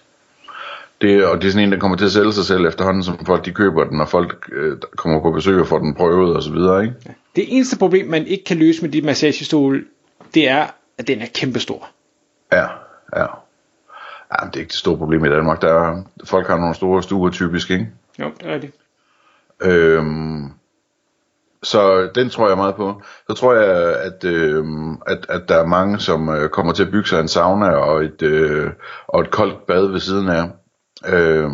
Det, 1.01 1.25
og 1.25 1.43
det 1.43 1.47
er 1.47 1.53
sådan 1.53 1.67
en, 1.67 1.73
der 1.73 1.79
kommer 1.79 1.97
til 1.97 2.05
at 2.05 2.13
sælge 2.13 2.33
sig 2.33 2.45
selv 2.45 2.67
efterhånden, 2.67 3.03
som 3.03 3.27
folk 3.27 3.45
de 3.45 3.53
køber 3.53 3.85
den, 3.85 4.01
og 4.01 4.09
folk 4.09 4.49
øh, 4.53 4.79
kommer 4.97 5.21
på 5.21 5.31
besøg 5.31 5.61
og 5.61 5.67
får 5.67 5.79
den 5.79 5.95
prøvet 5.95 6.37
og 6.37 6.43
så 6.43 6.53
videre, 6.53 6.83
ikke? 6.83 6.95
Det 7.37 7.45
eneste 7.49 7.79
problem, 7.79 8.07
man 8.07 8.27
ikke 8.27 8.45
kan 8.45 8.57
løse 8.57 8.83
med 8.83 8.91
de 8.91 9.03
massagestol, 9.03 9.85
det 10.35 10.49
er, 10.49 10.67
at 10.99 11.07
den 11.07 11.23
er 11.23 11.27
kæmpestor. 11.35 11.89
Ja, 12.53 12.67
ja. 13.17 13.27
Ja, 14.33 14.47
det 14.47 14.57
er 14.57 14.61
ikke 14.61 14.71
det 14.71 14.79
store 14.79 14.97
problem 14.97 15.25
i 15.25 15.29
Danmark. 15.29 15.63
Der 15.63 15.69
er, 15.69 16.03
folk 16.25 16.47
har 16.47 16.57
nogle 16.57 16.75
store 16.75 17.03
stuer 17.03 17.31
typisk, 17.31 17.71
ikke? 17.71 17.87
Jo, 18.21 18.31
det 18.41 18.49
er 18.49 18.55
rigtigt. 18.55 18.75
Øhm, 19.63 20.51
så 21.63 22.11
den 22.15 22.31
tror 22.31 22.49
jeg 22.49 22.57
meget 22.57 22.75
på. 22.75 23.03
Så 23.31 23.37
tror 23.37 23.55
jeg, 23.55 23.97
at, 24.01 24.25
øh, 24.25 24.65
at, 25.07 25.27
at 25.29 25.49
der 25.49 25.57
er 25.57 25.67
mange, 25.67 25.99
som 25.99 26.29
øh, 26.29 26.49
kommer 26.49 26.73
til 26.73 26.85
at 26.85 26.91
bygge 26.91 27.09
sig 27.09 27.21
en 27.21 27.29
sauna 27.29 27.69
og 27.69 28.05
et, 28.05 28.23
øh, 28.23 28.71
og 29.09 29.21
et 29.21 29.31
koldt 29.31 29.67
bad 29.67 29.87
ved 29.87 30.01
siden 30.01 30.29
af. 30.29 30.51
Øh, 31.07 31.51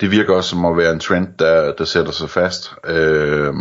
det 0.00 0.10
virker 0.10 0.34
også 0.34 0.50
som 0.50 0.64
at 0.64 0.76
være 0.76 0.92
en 0.92 1.00
trend, 1.00 1.28
der, 1.38 1.72
der 1.72 1.84
sætter 1.84 2.12
sig 2.12 2.30
fast. 2.30 2.74
Øh, 2.86 3.54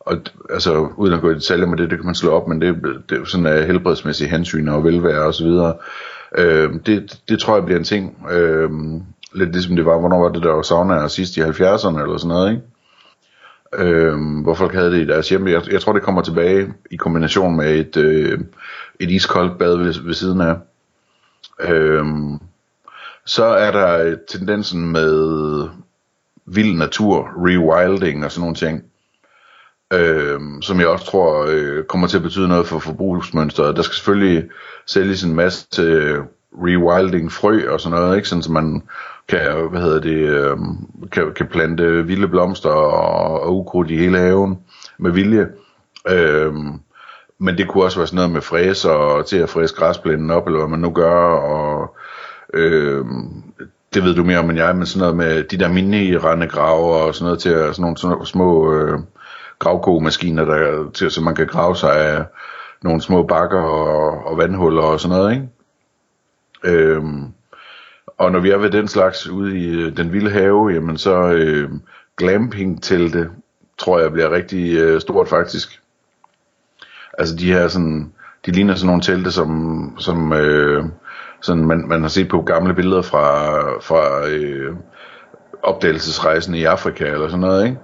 og 0.00 0.16
altså, 0.50 0.88
uden 0.96 1.14
at 1.14 1.20
gå 1.20 1.30
i 1.30 1.34
detaljer 1.34 1.66
med 1.66 1.78
det, 1.78 1.90
det 1.90 1.98
kan 1.98 2.06
man 2.06 2.14
slå 2.14 2.30
op, 2.30 2.48
men 2.48 2.60
det, 2.60 2.82
det 3.08 3.20
er 3.20 3.24
sådan 3.24 3.46
af 3.46 3.66
helbredsmæssige 3.66 4.30
hensyn 4.30 4.68
og 4.68 4.84
velvære 4.84 5.22
og 5.22 5.34
så 5.34 5.44
videre. 5.44 5.74
Øh, 6.38 6.70
det, 6.86 7.20
det 7.28 7.38
tror 7.38 7.56
jeg 7.56 7.64
bliver 7.64 7.78
en 7.78 7.84
ting. 7.84 8.26
Øh, 8.30 8.70
lidt 9.34 9.52
ligesom 9.52 9.76
det 9.76 9.84
var, 9.86 9.98
hvornår 9.98 10.22
var 10.22 10.28
det 10.28 10.42
der 10.42 10.52
var 10.52 10.62
saunaer 10.62 11.08
sidst 11.08 11.36
i 11.36 11.40
70'erne 11.40 12.02
eller 12.02 12.16
sådan 12.16 12.28
noget, 12.28 12.50
ikke? 12.50 12.62
Øhm, 13.74 14.40
hvor 14.40 14.54
folk 14.54 14.74
havde 14.74 14.90
det 14.92 15.00
i 15.00 15.06
deres 15.06 15.28
hjem. 15.28 15.48
Jeg, 15.48 15.72
jeg 15.72 15.80
tror, 15.80 15.92
det 15.92 16.02
kommer 16.02 16.22
tilbage 16.22 16.74
i 16.90 16.96
kombination 16.96 17.56
med 17.56 17.74
et, 17.74 17.96
øh, 17.96 18.40
et 19.00 19.10
iskoldt 19.10 19.58
bad 19.58 19.76
ved, 19.76 20.04
ved 20.04 20.14
siden 20.14 20.40
af. 20.40 20.56
Øhm, 21.60 22.38
så 23.26 23.44
er 23.44 23.70
der 23.70 24.16
tendensen 24.28 24.92
med 24.92 25.68
vild 26.46 26.78
natur, 26.78 27.28
rewilding 27.36 28.24
og 28.24 28.32
sådan 28.32 28.40
nogle 28.40 28.56
ting, 28.56 28.84
øh, 29.92 30.40
som 30.62 30.80
jeg 30.80 30.88
også 30.88 31.06
tror 31.06 31.46
øh, 31.48 31.84
kommer 31.84 32.06
til 32.06 32.16
at 32.16 32.22
betyde 32.22 32.48
noget 32.48 32.66
for 32.66 32.78
forbrugsmønstret. 32.78 33.76
Der 33.76 33.82
skal 33.82 33.94
selvfølgelig 33.94 34.48
sælges 34.86 35.22
en 35.22 35.34
masse 35.34 35.82
øh, 35.82 36.18
rewilding 36.52 37.32
frø 37.32 37.70
og 37.70 37.80
sådan 37.80 37.98
noget, 37.98 38.16
ikke? 38.16 38.28
Sådan, 38.28 38.42
så 38.42 38.52
man 38.52 38.82
kan, 39.28 39.68
hvad 39.70 39.80
hedder 39.80 40.00
det, 40.00 40.16
øh, 40.16 40.56
kan, 41.12 41.32
kan 41.36 41.46
plante 41.46 42.06
vilde 42.06 42.28
blomster 42.28 42.70
og, 42.70 43.40
og 43.42 43.56
ukrudt 43.56 43.90
i 43.90 43.96
hele 43.96 44.18
haven 44.18 44.58
med 44.98 45.10
vilje. 45.10 45.48
Øh, 46.08 46.54
men 47.38 47.58
det 47.58 47.68
kunne 47.68 47.84
også 47.84 47.98
være 47.98 48.06
sådan 48.06 48.16
noget 48.16 48.30
med 48.30 48.40
fræser 48.40 49.22
til 49.26 49.36
at 49.36 49.48
fræse 49.48 49.74
græsplænen 49.74 50.30
op, 50.30 50.46
eller 50.46 50.58
hvad 50.58 50.68
man 50.68 50.78
nu 50.78 50.90
gør, 50.90 51.24
og 51.34 51.96
øh, 52.54 53.04
det 53.94 54.04
ved 54.04 54.14
du 54.14 54.24
mere 54.24 54.38
om 54.38 54.50
end 54.50 54.58
jeg, 54.58 54.76
men 54.76 54.86
sådan 54.86 55.00
noget 55.00 55.16
med 55.16 55.44
de 55.44 55.58
der 55.58 55.68
mini-rendegraver 55.68 57.06
og 57.06 57.14
sådan 57.14 57.24
noget 57.24 57.40
til 57.40 57.48
at, 57.50 57.76
sådan 57.76 57.82
nogle 57.82 57.96
sådan 57.96 58.26
små 58.26 58.74
øh, 58.74 58.98
gravkogemaskiner, 59.58 60.44
der, 60.44 60.90
til, 60.94 61.10
så 61.10 61.22
man 61.22 61.34
kan 61.34 61.46
grave 61.46 61.76
sig 61.76 61.96
af 61.96 62.24
nogle 62.82 63.02
små 63.02 63.22
bakker 63.22 63.60
og, 63.60 64.26
og 64.26 64.38
vandhuller 64.38 64.82
og 64.82 65.00
sådan 65.00 65.16
noget, 65.16 65.32
ikke? 65.32 65.48
Øhm, 66.64 67.32
og 68.18 68.32
når 68.32 68.40
vi 68.40 68.50
er 68.50 68.58
ved 68.58 68.70
den 68.70 68.88
slags 68.88 69.28
ude 69.28 69.58
i 69.58 69.66
øh, 69.66 69.96
den 69.96 70.12
vilde 70.12 70.30
have, 70.30 70.70
jamen 70.70 70.98
så 70.98 71.32
øh, 71.32 71.70
glamping-telte, 72.16 73.30
tror 73.78 74.00
jeg 74.00 74.12
bliver 74.12 74.30
rigtig 74.30 74.76
øh, 74.76 75.00
stort 75.00 75.28
faktisk. 75.28 75.80
Altså 77.18 77.36
de 77.36 77.52
her 77.52 77.68
sådan, 77.68 78.12
de 78.46 78.50
ligner 78.50 78.74
sådan 78.74 78.86
nogle 78.86 79.02
telte, 79.02 79.32
som, 79.32 79.94
som 79.98 80.32
øh, 80.32 80.84
sådan 81.40 81.66
man, 81.66 81.88
man 81.88 82.02
har 82.02 82.08
set 82.08 82.28
på 82.28 82.42
gamle 82.42 82.74
billeder 82.74 83.02
fra, 83.02 83.58
fra 83.80 84.28
øh, 84.28 84.76
opdagelsesrejsen 85.62 86.54
i 86.54 86.64
Afrika 86.64 87.04
eller 87.04 87.28
sådan 87.28 87.40
noget, 87.40 87.64
ikke? 87.64 87.78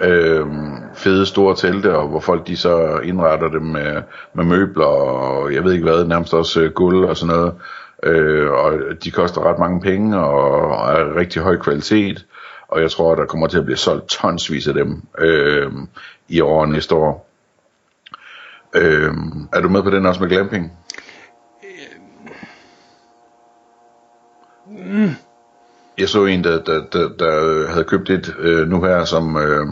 Øh, 0.00 0.46
fede 0.94 1.26
store 1.26 1.56
telte, 1.56 1.96
og 1.96 2.08
hvor 2.08 2.20
folk 2.20 2.46
de 2.46 2.56
så 2.56 2.98
indretter 3.04 3.48
dem 3.48 3.62
med, 3.62 4.02
med 4.34 4.44
møbler 4.44 4.84
og 4.84 5.54
jeg 5.54 5.64
ved 5.64 5.72
ikke 5.72 5.84
hvad, 5.84 6.04
nærmest 6.04 6.34
også 6.34 6.60
øh, 6.60 6.72
guld 6.72 7.04
og 7.04 7.16
sådan 7.16 7.36
noget. 7.36 7.54
Øh, 8.04 8.50
og 8.50 8.72
de 9.04 9.10
koster 9.10 9.46
ret 9.46 9.58
mange 9.58 9.80
penge 9.80 10.18
og 10.18 10.92
er 10.92 11.16
rigtig 11.16 11.42
høj 11.42 11.56
kvalitet. 11.58 12.26
Og 12.68 12.80
jeg 12.80 12.90
tror, 12.90 13.14
der 13.14 13.26
kommer 13.26 13.46
til 13.46 13.58
at 13.58 13.64
blive 13.64 13.76
solgt 13.76 14.08
tonsvis 14.08 14.68
af 14.68 14.74
dem 14.74 15.02
øh, 15.18 15.72
i 16.28 16.40
år 16.40 16.66
næste 16.66 16.94
år. 16.94 17.30
Øh, 18.74 19.12
er 19.52 19.60
du 19.60 19.68
med 19.68 19.82
på 19.82 19.90
den 19.90 20.06
også 20.06 20.20
med 20.20 20.28
glamping? 20.28 20.72
Mm. 24.66 25.10
Jeg 25.98 26.08
så 26.08 26.24
en, 26.24 26.44
der, 26.44 26.62
der, 26.62 26.84
der, 26.92 27.08
der 27.08 27.66
havde 27.68 27.84
købt 27.84 28.10
et 28.10 28.34
øh, 28.38 28.68
nu 28.68 28.82
her, 28.82 29.04
som, 29.04 29.36
øh, 29.36 29.66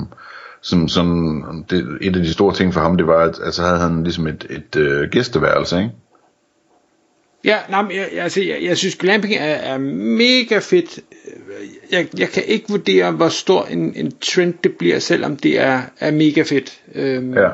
som, 0.61 0.89
som 0.89 1.67
det, 1.71 1.99
et 2.01 2.17
af 2.17 2.23
de 2.23 2.33
store 2.33 2.55
ting 2.55 2.75
for 2.75 2.81
ham, 2.81 2.97
det 2.97 3.07
var, 3.07 3.19
at 3.19 3.41
altså, 3.45 3.63
havde 3.63 3.79
han 3.79 4.03
ligesom 4.03 4.27
et, 4.27 4.47
et 4.51 4.77
øh, 4.77 5.09
gæsteværelse, 5.11 5.79
ikke? 5.79 5.91
Ja, 7.45 7.59
nej, 7.69 7.85
jeg, 7.95 8.09
altså, 8.13 8.43
jeg, 8.43 8.59
jeg 8.63 8.79
synes 8.79 8.97
glamping 8.97 9.35
er, 9.35 9.45
er 9.45 9.79
mega 9.79 10.59
fedt. 10.59 11.01
Jeg, 11.91 12.09
jeg 12.19 12.29
kan 12.29 12.43
ikke 12.47 12.67
vurdere, 12.69 13.13
hvor 13.13 13.29
stor 13.29 13.65
en, 13.65 13.95
en 13.97 14.13
trend 14.21 14.55
det 14.65 14.77
bliver, 14.77 14.99
selvom 14.99 15.37
det 15.37 15.61
er, 15.61 15.83
er 16.01 16.11
mega 16.11 16.43
fedt. 16.43 16.81
Øhm. 16.95 17.35
Ja. 17.35 17.49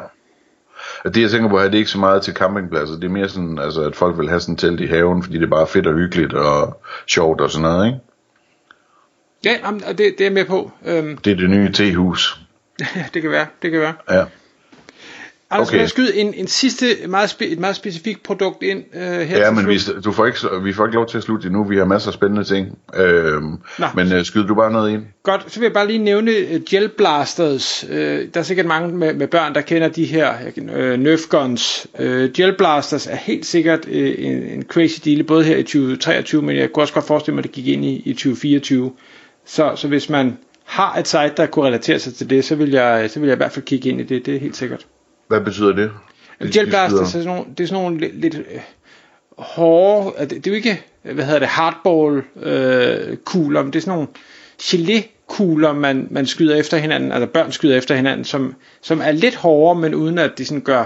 Det 1.05 1.23
jeg 1.23 1.31
tænker 1.31 1.49
på, 1.49 1.59
er 1.59 1.69
det 1.69 1.79
ikke 1.79 1.91
så 1.91 1.99
meget 1.99 2.23
til 2.23 2.35
campingpladser. 2.35 2.95
Det 2.95 3.05
er 3.05 3.09
mere 3.09 3.29
sådan, 3.29 3.59
altså, 3.59 3.83
at 3.83 3.97
folk 3.97 4.19
vil 4.19 4.29
have 4.29 4.41
sådan 4.41 4.57
telt 4.57 4.81
i 4.81 4.87
haven, 4.87 5.23
fordi 5.23 5.37
det 5.37 5.45
er 5.45 5.51
bare 5.51 5.67
fedt 5.67 5.87
og 5.87 5.95
hyggeligt 5.95 6.33
og 6.33 6.83
sjovt 7.07 7.41
og 7.41 7.51
sådan 7.51 7.63
noget, 7.63 7.87
ikke? 7.87 7.99
Ja, 9.45 9.67
jamen, 9.67 9.81
det, 9.81 9.99
det 9.99 10.21
er 10.21 10.25
jeg 10.25 10.33
med 10.33 10.45
på. 10.45 10.71
Øhm. 10.87 11.17
Det 11.17 11.33
er 11.33 11.37
det 11.37 11.51
nye 11.51 11.73
tehus. 11.73 12.41
Ja, 12.81 13.05
det 13.15 13.23
kan 13.23 13.31
være, 13.31 13.47
det 13.63 13.71
kan 13.71 13.81
være. 13.81 13.95
Ja. 14.11 14.25
Altså, 15.51 15.73
okay. 15.73 15.81
jeg 15.81 15.89
skyde 15.89 16.17
en, 16.17 16.35
en 16.35 16.47
sidste, 16.47 16.87
meget 17.09 17.31
spe, 17.31 17.47
et 17.47 17.59
meget 17.59 17.77
specifikt 17.77 18.23
produkt 18.23 18.63
ind 18.63 18.85
uh, 18.95 19.01
her 19.01 19.39
Ja, 19.39 19.51
men 19.51 19.69
vi, 19.69 19.79
du 20.05 20.13
får 20.13 20.27
ikke, 20.27 20.39
vi 20.63 20.73
får 20.73 20.87
ikke 20.87 20.95
lov 20.95 21.07
til 21.07 21.17
at 21.17 21.23
slutte 21.23 21.47
endnu. 21.47 21.65
Vi 21.65 21.77
har 21.77 21.85
masser 21.85 22.09
af 22.09 22.15
spændende 22.15 22.45
ting. 22.45 22.79
Uh, 22.99 23.43
men 23.95 24.13
uh, 24.17 24.23
skyd 24.23 24.45
du 24.45 24.55
bare 24.55 24.73
noget 24.73 24.93
ind. 24.93 25.03
Godt, 25.23 25.53
så 25.53 25.61
vil 25.61 25.67
jeg 25.67 25.73
bare 25.73 25.87
lige 25.87 25.99
nævne 25.99 26.31
uh, 26.31 26.61
Gel 26.71 26.89
Blasters. 26.89 27.85
Uh, 27.91 27.97
der 27.97 28.29
er 28.35 28.43
sikkert 28.43 28.67
mange 28.67 28.97
med, 28.97 29.15
med 29.15 29.29
børn, 29.29 29.55
der 29.55 29.61
kender 29.61 29.89
de 29.89 30.05
her 30.05 30.35
uh, 30.57 31.01
Nerf 31.01 31.21
Guns. 31.29 31.87
Uh, 31.99 32.07
Gel 32.07 32.55
Blasters 32.59 33.07
er 33.07 33.17
helt 33.17 33.47
sikkert 33.47 33.85
uh, 33.85 33.93
en, 33.97 34.43
en 34.43 34.63
crazy 34.63 35.01
deal, 35.05 35.25
både 35.25 35.45
her 35.45 35.57
i 35.57 35.63
2023, 35.63 36.43
men 36.43 36.57
jeg 36.57 36.73
kunne 36.73 36.83
også 36.83 36.95
godt 36.95 37.07
forestille 37.07 37.35
mig, 37.35 37.41
at 37.41 37.45
det 37.45 37.53
gik 37.53 37.69
ind 37.69 37.85
i, 37.85 38.03
i 38.05 38.13
2024. 38.13 38.93
Så, 39.47 39.73
så 39.77 39.89
hvis 39.89 40.11
man 40.11 40.39
har 40.65 40.97
et 40.97 41.09
site, 41.09 41.33
der 41.37 41.47
kunne 41.47 41.67
relatere 41.67 41.99
sig 41.99 42.15
til 42.15 42.31
det, 42.31 42.45
så 42.45 42.55
vil 42.55 42.71
jeg, 42.71 43.11
så 43.11 43.21
vil 43.21 43.27
jeg 43.27 43.37
i 43.37 43.37
hvert 43.37 43.53
fald 43.53 43.65
kigge 43.65 43.89
ind 43.89 44.01
i 44.01 44.05
det. 44.05 44.27
Det 44.27 44.37
er 44.37 44.41
helt 44.41 44.57
sikkert. 44.57 44.87
Hvad 45.29 45.41
betyder 45.41 45.73
det? 45.73 45.91
Gel 46.53 46.67
blaster, 46.67 47.05
så 47.05 47.11
sådan 47.11 47.27
nogle, 47.27 47.45
det 47.59 47.65
er 47.65 47.69
sådan 47.69 47.83
nogle 47.83 48.01
lidt, 48.01 48.21
lidt 48.21 48.35
øh, 48.35 48.61
hårde, 49.39 50.21
det, 50.21 50.31
det 50.31 50.47
er 50.47 50.51
jo 50.51 50.57
ikke, 50.57 50.83
hvad 51.03 51.25
hedder 51.25 51.39
det, 51.39 51.49
hardball 51.49 52.23
øh, 52.43 53.17
kugler, 53.17 53.63
men 53.63 53.73
det 53.73 53.79
er 53.79 53.81
sådan 53.81 53.95
nogle 53.95 54.09
gelé 54.63 55.09
kugler, 55.29 55.73
man, 55.73 56.09
man 56.11 56.27
skyder 56.27 56.57
efter 56.57 56.77
hinanden, 56.77 57.13
altså 57.13 57.27
børn 57.27 57.53
skyder 57.53 57.77
efter 57.77 57.95
hinanden, 57.95 58.25
som, 58.25 58.55
som 58.81 59.01
er 59.01 59.13
lidt 59.13 59.35
hårdere, 59.35 59.81
men 59.81 59.95
uden 59.95 60.19
at 60.19 60.39
de 60.39 60.45
sådan 60.45 60.61
gør 60.61 60.85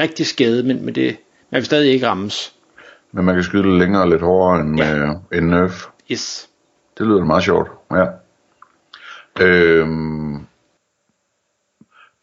rigtig 0.00 0.26
skade, 0.26 0.62
men, 0.62 0.84
men 0.84 0.94
det, 0.94 1.16
man 1.50 1.58
vil 1.58 1.64
stadig 1.64 1.92
ikke 1.92 2.06
rammes. 2.06 2.54
Men 3.12 3.24
man 3.24 3.34
kan 3.34 3.44
skyde 3.44 3.62
lidt 3.62 3.78
længere 3.78 4.02
og 4.02 4.08
lidt 4.08 4.22
hårdere 4.22 4.60
end, 4.60 4.78
ja. 4.78 4.96
øh, 4.96 5.08
end 5.32 5.46
Nerf. 5.46 5.86
Yes. 6.10 6.48
Det 6.98 7.06
lyder 7.06 7.24
meget 7.24 7.44
sjovt, 7.44 7.70
ja. 7.90 8.06
Øhm, 9.40 10.46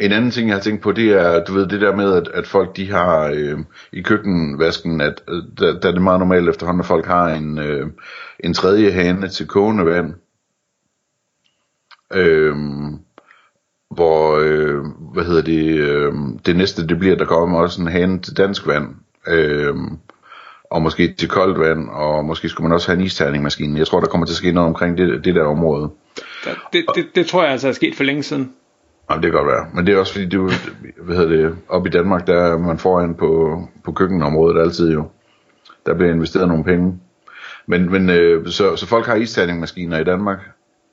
en 0.06 0.12
anden 0.12 0.32
ting, 0.32 0.48
jeg 0.48 0.56
har 0.56 0.62
tænkt 0.62 0.82
på, 0.82 0.92
det 0.92 1.12
er, 1.12 1.44
du 1.44 1.54
ved, 1.54 1.68
det 1.68 1.82
der 1.82 1.96
med, 1.96 2.14
at, 2.14 2.28
at 2.28 2.48
folk, 2.48 2.78
de 2.78 2.92
har 2.92 3.32
øh, 3.36 3.60
i 3.92 4.02
køkkenvasken, 4.02 5.02
at 5.02 5.22
øh, 5.28 5.44
der, 5.58 5.80
der 5.80 5.88
er 5.88 5.92
det 5.92 6.02
meget 6.02 6.20
normalt 6.20 6.50
efterhånden, 6.50 6.80
at 6.80 6.86
folk 6.86 7.06
har 7.06 7.30
en, 7.30 7.60
øh, 7.60 7.88
en 8.40 8.54
tredje 8.54 8.92
hane 8.92 9.28
til 9.28 9.48
kogende 9.48 9.86
vand. 9.86 10.14
Øh, 12.14 12.56
hvor, 13.96 14.38
øh, 14.40 14.84
hvad 15.14 15.24
hedder 15.24 15.42
det, 15.42 15.78
øh, 15.78 16.14
det 16.46 16.56
næste, 16.56 16.88
det 16.88 17.00
bliver, 17.00 17.16
der 17.16 17.26
kommer 17.26 17.60
også 17.60 17.82
en 17.82 17.88
hane 17.88 18.20
til 18.20 18.38
dansk 18.38 18.68
vand. 18.68 18.88
Øh, 19.28 19.76
og 20.72 20.82
måske 20.82 21.14
til 21.14 21.30
koldt 21.30 21.60
vand, 21.60 21.90
og 21.90 22.26
måske 22.26 22.50
skulle 22.50 22.68
man 22.68 22.76
også 22.76 22.88
have 22.88 23.00
en 23.00 23.06
isterningmaskine. 23.06 23.80
Jeg 23.80 23.88
tror, 23.88 24.00
der 24.00 24.08
kommer 24.08 24.26
til 24.28 24.34
at 24.34 24.38
ske 24.38 24.52
noget 24.52 24.68
omkring 24.68 24.98
det, 24.98 25.26
det 25.26 25.36
der 25.36 25.44
område. 25.44 25.90
Det, 26.74 26.86
det, 26.96 27.06
det 27.16 27.26
tror 27.26 27.44
jeg 27.44 27.52
altså 27.52 27.68
er 27.68 27.72
sket 27.72 27.96
for 27.96 28.04
længe 28.04 28.24
siden. 28.24 28.54
Jamen, 29.10 29.24
det 29.24 29.32
kan 29.32 29.40
godt 29.40 29.48
være. 29.48 29.66
Men 29.74 29.88
det 29.88 29.94
er 29.94 30.00
også 30.00 30.14
fordi, 30.14 30.30
du, 30.30 30.50
hvad 31.02 31.16
hedder 31.16 31.36
det, 31.36 31.56
op 31.70 31.88
i 31.88 31.90
Danmark, 31.90 32.28
der 32.28 32.36
er 32.36 32.58
man 32.58 32.78
foran 32.78 33.16
på, 33.16 33.62
på 33.84 33.92
køkkenområdet 33.92 34.62
altid 34.62 34.94
jo. 34.94 35.04
Der 35.86 35.94
bliver 35.94 36.14
investeret 36.14 36.48
nogle 36.48 36.64
penge. 36.64 37.00
Men, 37.66 37.92
men 37.92 38.10
øh, 38.10 38.48
så, 38.48 38.76
så 38.76 38.88
folk 38.88 39.06
har 39.06 39.16
isterningmaskiner 39.16 40.00
i 40.00 40.04
Danmark? 40.04 40.40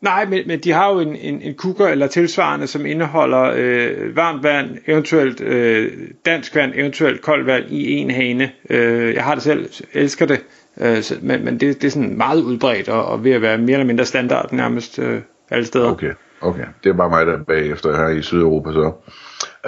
Nej, 0.00 0.26
men, 0.26 0.42
men 0.46 0.58
de 0.58 0.72
har 0.72 0.92
jo 0.92 1.00
en, 1.00 1.16
en, 1.16 1.42
en 1.42 1.54
kukker 1.54 1.86
eller 1.86 2.06
tilsvarende, 2.06 2.66
som 2.66 2.86
indeholder 2.86 3.52
øh, 3.56 4.16
varmt 4.16 4.42
vand, 4.42 4.78
eventuelt 4.86 5.40
øh, 5.40 5.92
dansk 6.26 6.54
vand, 6.54 6.72
eventuelt 6.74 7.22
koldt 7.22 7.46
vand 7.46 7.64
i 7.68 7.92
en 7.92 8.10
hane. 8.10 8.52
Øh, 8.70 9.14
jeg 9.14 9.24
har 9.24 9.34
det 9.34 9.42
selv, 9.42 9.70
elsker 9.92 10.26
det, 10.26 10.40
øh, 10.80 11.02
så, 11.02 11.14
men, 11.22 11.44
men 11.44 11.60
det, 11.60 11.82
det 11.82 11.86
er 11.86 11.90
sådan 11.90 12.16
meget 12.16 12.40
udbredt 12.42 12.88
og, 12.88 13.04
og 13.04 13.24
ved 13.24 13.32
at 13.32 13.42
være 13.42 13.58
mere 13.58 13.72
eller 13.72 13.86
mindre 13.86 14.04
standard 14.04 14.52
nærmest 14.52 14.98
øh, 14.98 15.20
alle 15.50 15.66
steder. 15.66 15.90
Okay. 15.90 16.12
Okay, 16.40 16.64
det 16.84 16.90
er 16.90 16.94
bare 16.94 17.10
mig, 17.10 17.26
der 17.26 17.32
er 17.32 17.42
bagefter 17.42 17.96
her 17.96 18.08
i 18.08 18.22
Sydeuropa 18.22 18.72
så. 18.72 18.92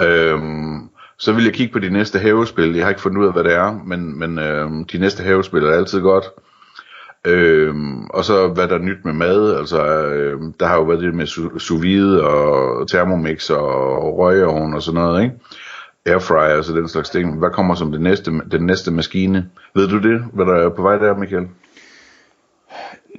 Øhm, 0.01 0.89
så 1.17 1.33
vil 1.33 1.43
jeg 1.43 1.53
kigge 1.53 1.73
på 1.73 1.79
de 1.79 1.89
næste 1.89 2.19
havespil. 2.19 2.75
Jeg 2.75 2.85
har 2.85 2.89
ikke 2.89 3.01
fundet 3.01 3.21
ud 3.21 3.27
af, 3.27 3.33
hvad 3.33 3.43
det 3.43 3.53
er, 3.53 3.81
men, 3.85 4.19
men 4.19 4.39
øhm, 4.39 4.85
de 4.85 4.97
næste 4.97 5.23
havespil 5.23 5.63
er 5.63 5.71
altid 5.71 6.01
godt. 6.01 6.25
Øhm, 7.25 8.05
og 8.05 8.25
så 8.25 8.47
hvad 8.47 8.67
der 8.67 8.75
er 8.75 8.79
nyt 8.79 9.05
med 9.05 9.13
mad. 9.13 9.55
Altså, 9.55 9.85
øhm, 9.87 10.53
der 10.53 10.65
har 10.65 10.75
jo 10.75 10.83
været 10.83 11.01
det 11.01 11.15
med 11.15 11.25
sous 11.59 11.81
vide 11.81 12.27
og 12.27 12.87
thermomix 12.89 13.49
og 13.49 14.17
røgeovn 14.17 14.73
og 14.73 14.81
sådan 14.81 15.01
noget, 15.01 15.23
ikke? 15.23 15.35
Airfryer 16.05 16.57
og 16.57 16.65
så 16.65 16.73
den 16.73 16.87
slags 16.87 17.09
ting. 17.09 17.39
Hvad 17.39 17.49
kommer 17.49 17.75
som 17.75 17.91
det 17.91 18.01
næste, 18.01 18.31
den 18.51 18.65
næste 18.65 18.91
maskine? 18.91 19.49
Ved 19.75 19.87
du 19.87 19.99
det, 19.99 20.21
hvad 20.33 20.45
der 20.45 20.53
er 20.53 20.69
på 20.69 20.81
vej 20.81 20.97
der, 20.97 21.17
Michael? 21.17 21.47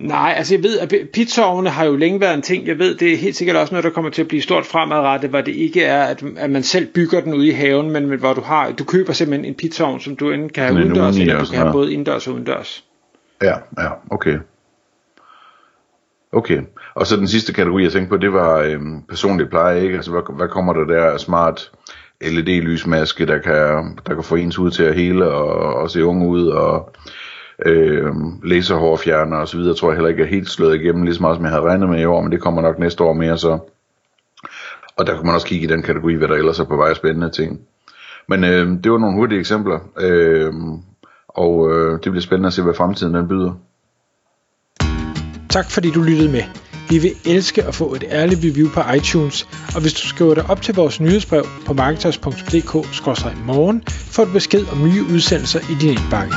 Nej, 0.01 0.35
altså 0.37 0.55
jeg 0.55 0.63
ved, 0.63 0.79
at 0.79 0.95
pizzaovne 1.13 1.71
har 1.71 1.85
jo 1.85 1.97
længe 1.97 2.21
været 2.21 2.35
en 2.35 2.43
ting. 2.43 2.67
Jeg 2.67 2.79
ved, 2.79 2.95
det 2.95 3.13
er 3.13 3.17
helt 3.17 3.37
sikkert 3.37 3.57
også 3.57 3.75
noget, 3.75 3.85
der 3.85 3.91
kommer 3.91 4.11
til 4.11 4.23
at 4.23 4.29
blive 4.29 4.43
stort 4.43 4.67
fremadrettet, 4.67 5.31
hvor 5.31 5.41
det 5.41 5.55
ikke 5.55 5.85
er, 5.85 6.05
at, 6.05 6.23
at 6.37 6.51
man 6.51 6.63
selv 6.63 6.87
bygger 6.87 7.21
den 7.21 7.35
ude 7.35 7.49
i 7.49 7.51
haven, 7.51 7.91
men 7.91 8.19
hvor 8.19 8.33
du 8.33 8.41
har, 8.41 8.73
du 8.73 8.85
køber 8.85 9.13
simpelthen 9.13 9.45
en 9.45 9.55
pizzaovn, 9.55 10.01
som 10.01 10.17
du 10.17 10.31
enten 10.31 10.49
kan 10.49 10.65
have 10.65 10.75
udendørs, 10.77 11.19
eller 11.19 11.39
du 11.39 11.51
kan 11.51 11.59
have 11.59 11.73
både 11.73 11.93
indendørs 11.93 12.29
og 12.29 12.35
udendørs. 12.35 12.85
Ja, 13.43 13.55
ja, 13.79 13.91
okay. 14.11 14.39
Okay, 16.33 16.61
og 16.95 17.07
så 17.07 17.17
den 17.17 17.29
sidste 17.29 17.53
kategori, 17.53 17.83
jeg 17.83 17.93
tænkte 17.93 18.11
på, 18.11 18.17
det 18.17 18.33
var 18.33 18.59
øhm, 18.59 19.03
personlig 19.03 19.49
pleje, 19.49 19.83
ikke? 19.83 19.97
Altså, 19.97 20.11
hvad, 20.11 20.37
hvad 20.37 20.49
kommer 20.49 20.73
der 20.73 20.85
der 20.85 21.17
smart 21.17 21.71
LED-lysmaske, 22.21 23.27
der 23.27 23.39
kan, 23.39 23.99
der 24.07 24.15
kan 24.15 24.25
få 24.25 24.35
ens 24.35 24.59
ud 24.59 24.71
til 24.71 24.83
at 24.83 24.95
hele 24.95 25.29
og, 25.29 25.75
og 25.75 25.91
se 25.91 26.05
unge 26.05 26.27
ud, 26.29 26.47
og 26.47 26.95
øh, 27.67 28.13
laserhårfjerner 28.45 29.37
og 29.37 29.49
så 29.49 29.57
videre, 29.57 29.75
tror 29.75 29.91
jeg 29.91 29.97
heller 29.97 30.11
ikke 30.11 30.23
er 30.23 30.27
helt 30.27 30.51
slået 30.51 30.81
igennem, 30.81 31.03
lige 31.03 31.15
så 31.15 31.21
meget 31.21 31.37
som 31.37 31.45
jeg 31.45 31.53
havde 31.53 31.63
regnet 31.63 31.89
med 31.89 32.01
i 32.01 32.05
år, 32.05 32.23
men 32.23 32.33
det 32.33 32.41
kommer 32.41 32.63
nok 32.63 32.79
næste 32.79 33.05
år 33.05 33.13
mere 33.13 33.39
så. 33.39 33.59
Og 34.97 35.07
der 35.07 35.15
kan 35.15 35.27
man 35.27 35.35
også 35.35 35.47
kigge 35.47 35.65
i 35.65 35.69
den 35.69 35.83
kategori, 35.83 36.15
hvad 36.15 36.29
der 36.29 36.35
ellers 36.35 36.61
er 36.61 36.65
på 36.65 36.77
vej 36.77 36.95
spændende 36.95 37.31
ting. 37.31 37.61
Men 38.29 38.45
øh, 38.45 38.69
det 38.85 38.93
var 38.93 38.99
nogle 38.99 39.17
hurtige 39.17 39.41
eksempler, 39.41 39.79
øh, 40.01 40.53
og 41.29 41.73
øh, 41.73 41.93
det 41.93 42.13
bliver 42.13 42.21
spændende 42.21 42.47
at 42.47 42.53
se, 42.53 42.63
hvad 42.63 42.75
fremtiden 42.75 43.15
den 43.15 43.29
byder. 43.29 43.53
Tak 45.49 45.71
fordi 45.71 45.91
du 45.91 46.03
lyttede 46.03 46.33
med. 46.33 46.43
Vi 46.89 46.99
vil 46.99 47.11
elske 47.25 47.63
at 47.63 47.75
få 47.75 47.95
et 47.95 48.05
ærligt 48.11 48.41
review 48.45 48.69
på 48.71 48.81
iTunes, 48.97 49.49
og 49.75 49.81
hvis 49.81 49.93
du 49.93 50.09
skriver 50.09 50.35
dig 50.35 50.51
op 50.51 50.63
til 50.63 50.75
vores 50.75 51.01
nyhedsbrev 51.01 51.45
på 51.67 51.73
marketers.dk-morgen, 51.73 53.83
får 53.87 54.25
du 54.25 54.33
besked 54.33 54.67
om 54.73 54.79
nye 54.79 55.03
udsendelser 55.15 55.61
i 55.61 55.75
din 55.81 55.91
indbakke. 55.91 56.35